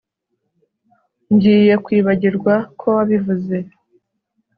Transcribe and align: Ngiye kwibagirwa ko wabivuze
Ngiye 1.33 1.75
kwibagirwa 1.85 2.53
ko 2.79 2.87
wabivuze 2.97 3.57